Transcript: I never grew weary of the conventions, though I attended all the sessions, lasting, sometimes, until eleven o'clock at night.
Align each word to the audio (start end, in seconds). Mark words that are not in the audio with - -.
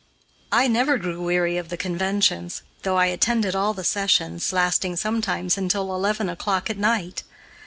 I 0.51 0.67
never 0.67 0.97
grew 0.97 1.21
weary 1.21 1.57
of 1.59 1.69
the 1.69 1.77
conventions, 1.77 2.63
though 2.81 2.95
I 2.95 3.05
attended 3.05 3.55
all 3.55 3.75
the 3.75 3.83
sessions, 3.83 4.51
lasting, 4.51 4.95
sometimes, 4.95 5.59
until 5.59 5.93
eleven 5.93 6.27
o'clock 6.27 6.71
at 6.71 6.77
night. 6.79 7.21